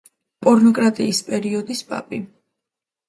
პორნოკრატიის 0.45 1.21
პერიოდის 1.29 1.85
პაპი. 1.93 2.23